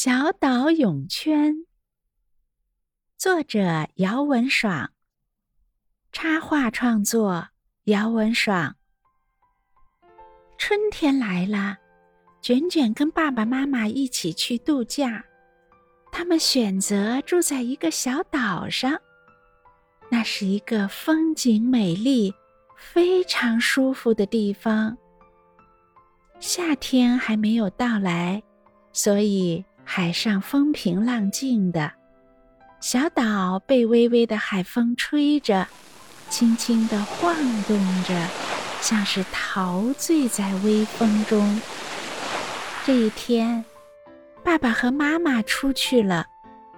[0.00, 1.66] 小岛泳圈，
[3.16, 4.92] 作者姚文爽，
[6.12, 7.48] 插画创作
[7.86, 8.76] 姚文爽。
[10.56, 11.78] 春天来了，
[12.40, 15.24] 卷卷跟爸爸妈妈一起去度假。
[16.12, 18.96] 他们选择住在一个小岛上，
[20.08, 22.32] 那是一个风景美丽、
[22.76, 24.96] 非常舒服的地方。
[26.38, 28.40] 夏天还没有到来，
[28.92, 29.64] 所以。
[29.90, 31.90] 海上风平浪静的，
[32.78, 35.66] 小岛被微微的海风吹着，
[36.28, 38.28] 轻轻地晃动着，
[38.82, 41.58] 像是陶醉在微风中。
[42.84, 43.64] 这一天，
[44.44, 46.26] 爸爸和妈妈出去了，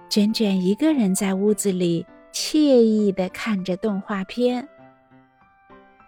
[0.07, 4.65] 卷卷一个人在屋子里惬意地看着动画片。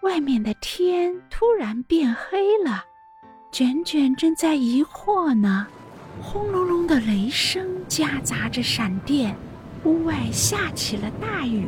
[0.00, 2.82] 外面的天突然变黑了，
[3.52, 5.66] 卷卷正在疑惑呢。
[6.22, 9.34] 轰隆隆的雷声夹杂着闪电，
[9.84, 11.66] 屋外下起了大雨。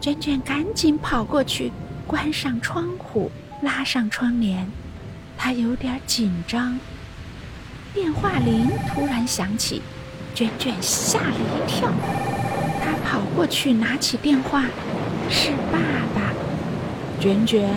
[0.00, 1.70] 卷卷赶紧跑过去，
[2.06, 3.30] 关上窗户，
[3.62, 4.66] 拉上窗帘。
[5.36, 6.78] 他有点紧张。
[7.92, 9.82] 电话铃突然响起，
[10.34, 11.90] 卷卷吓了一跳。
[12.82, 14.64] 他跑过去拿起电话，
[15.28, 15.78] 是爸
[16.14, 16.32] 爸。
[17.20, 17.68] 卷卷，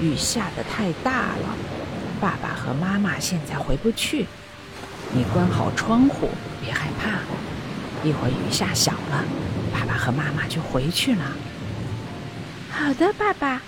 [0.00, 1.56] 雨下得太大了，
[2.20, 4.26] 爸爸和妈妈现在回不去。
[5.14, 6.30] 你关好窗户，
[6.64, 7.18] 别害怕。
[8.02, 9.22] 一会儿雨下小了，
[9.70, 11.20] 爸爸和妈妈就回去了。
[12.70, 13.60] 好的，爸爸。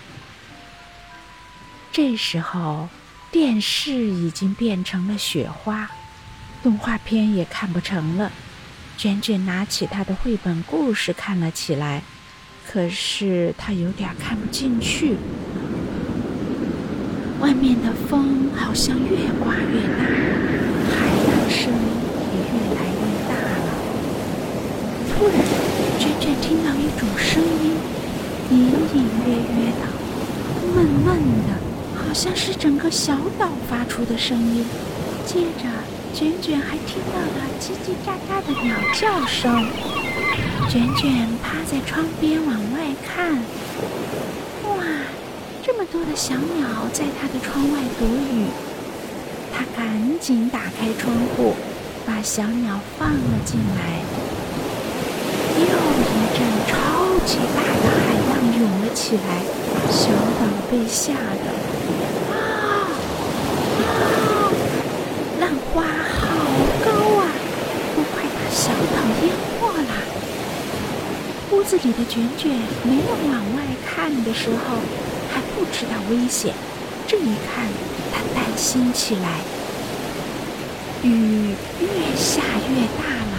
[1.93, 2.89] 这时候，
[3.31, 5.91] 电视已经变成了雪花，
[6.63, 8.33] 动画片也看不成了。
[8.97, 12.03] 卷卷拿起他的绘本故事看了起来，
[12.67, 15.17] 可是他有点看不进去。
[17.41, 20.05] 外面的风好像越刮越大。
[21.47, 21.79] 声音
[22.33, 23.69] 也越来越大了。
[25.11, 25.37] 突然，
[26.01, 26.11] 卷
[26.79, 27.77] 一种声音，
[28.51, 28.59] 隐
[28.95, 29.83] 隐约约的、
[30.75, 31.55] 闷闷的，
[31.97, 34.65] 好像是整个小岛发出的声音。
[35.27, 35.65] 接着，
[36.13, 39.67] 卷卷还听到了叽叽喳喳的鸟叫声。
[40.69, 43.35] 卷卷趴在窗边往外看，
[44.69, 44.85] 哇，
[45.65, 48.47] 这么多的小鸟在他的窗外躲雨。
[49.57, 51.55] 他赶紧打开窗户，
[52.05, 54.24] 把小鸟放了进来。
[57.27, 59.21] 巨大的海浪涌了起来，
[59.91, 61.47] 小岛被吓得
[62.31, 62.35] 啊
[63.73, 63.73] 啊！
[65.41, 65.43] 浪
[65.73, 66.21] 花好
[66.85, 67.25] 高啊，
[67.97, 69.91] 都快把小岛淹没了。
[71.53, 72.51] 屋子里的卷卷
[72.83, 74.77] 没有往外看的时候，
[75.33, 76.53] 还不知道危险。
[77.07, 77.67] 这一看，
[78.13, 79.41] 他担心起来。
[81.03, 81.87] 雨越
[82.17, 83.37] 下越大了，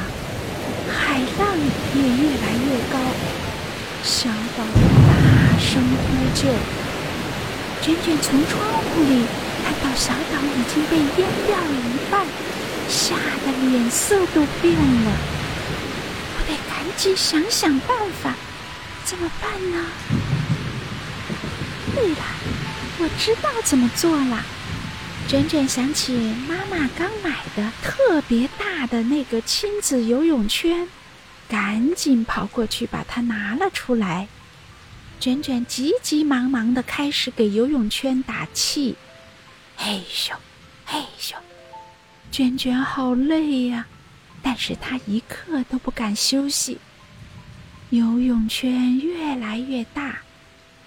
[0.91, 1.45] 海浪
[1.93, 2.97] 也越来越高。
[4.05, 6.05] 小宝大声呼
[6.35, 6.47] 救。
[7.81, 9.25] 卷卷从窗户里
[9.63, 12.23] 看到小岛已经被淹掉了一半，
[12.87, 15.11] 吓得脸色都变了。
[16.37, 18.35] 我得赶紧想想办法，
[19.03, 19.85] 怎么办呢？
[21.95, 22.17] 对了。
[22.99, 24.45] 我知道怎么做了。
[25.27, 26.13] 卷卷想起
[26.47, 30.87] 妈妈刚买的特别大的那个亲子游泳圈，
[31.47, 34.27] 赶紧跑过去把它拿了出来。
[35.19, 38.95] 卷卷急急忙忙的开始给游泳圈打气，
[39.77, 40.33] 嘿咻，
[40.85, 41.35] 嘿咻。
[42.31, 43.85] 卷卷好累呀，
[44.41, 46.77] 但是他一刻都不敢休息。
[47.91, 50.19] 游泳圈越来越大，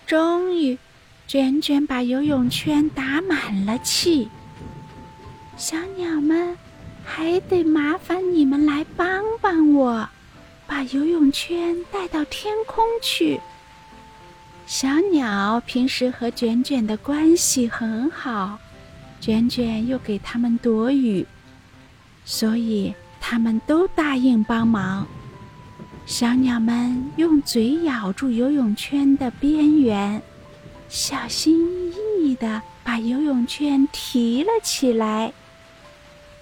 [0.06, 0.78] 终于。
[1.26, 4.30] 卷卷把游泳圈打满了气，
[5.58, 6.56] 小鸟们，
[7.04, 10.08] 还得麻烦你们来帮帮我，
[10.78, 13.40] 把游泳圈带到天空去。
[14.64, 18.56] 小鸟平时和卷卷的关系很好，
[19.20, 21.26] 卷卷又给他们躲雨，
[22.24, 25.04] 所以他们都答应帮忙。
[26.06, 30.22] 小鸟们用嘴咬住游泳圈的边缘。
[30.88, 35.32] 小心翼翼地把游泳圈提了起来。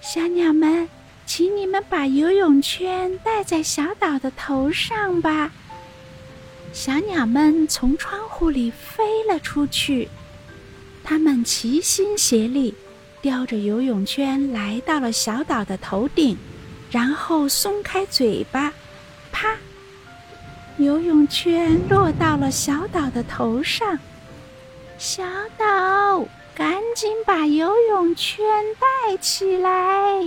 [0.03, 0.87] 小鸟们，
[1.27, 5.51] 请你们把游泳圈戴在小岛的头上吧。
[6.73, 10.09] 小鸟们从窗户里飞了出去，
[11.03, 12.75] 它们齐心协力，
[13.21, 16.37] 叼着游泳圈来到了小岛的头顶，
[16.91, 18.73] 然后松开嘴巴，
[19.33, 19.57] 啪！
[20.77, 23.99] 游泳圈落到了小岛的头上。
[24.99, 25.25] 小
[25.59, 28.45] 岛，赶紧把游泳圈
[28.79, 30.23] 带起来！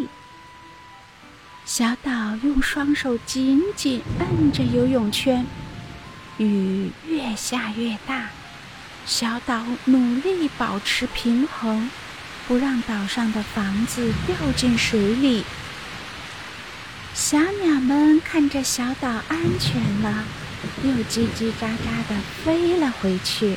[1.69, 5.45] 小岛用双手紧紧摁着游泳圈，
[6.39, 8.31] 雨越下越大。
[9.05, 11.87] 小岛努力保持平衡，
[12.47, 15.43] 不让岛上的房子掉进水里。
[17.13, 20.23] 小鸟们看着小岛安全了，
[20.83, 23.55] 又叽叽喳喳地飞了回去。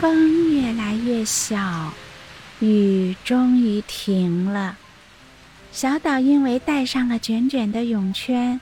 [0.00, 1.92] 风越来越小，
[2.58, 4.76] 雨终于停了。
[5.78, 8.60] 小岛因为带上了卷卷的泳圈，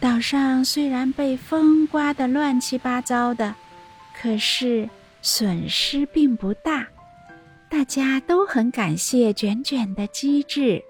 [0.00, 3.54] 岛上虽然被风刮得乱七八糟的，
[4.20, 4.90] 可是
[5.22, 6.84] 损失并不大。
[7.68, 10.82] 大家都很感谢卷卷的机智。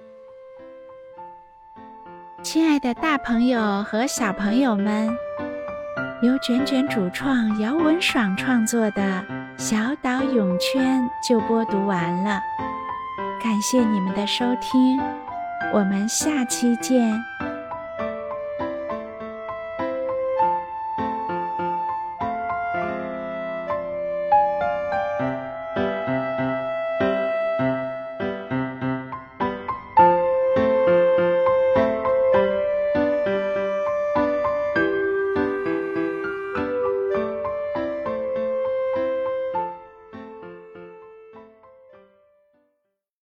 [2.43, 5.15] 亲爱的，大朋友和小朋友们，
[6.23, 9.23] 由卷卷主创姚文爽创作的
[9.59, 12.41] 《小岛泳圈》就播读完了，
[13.43, 14.99] 感谢你们的收听。
[15.73, 17.48] 我们下期见。